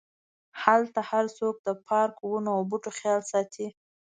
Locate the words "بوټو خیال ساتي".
2.69-3.67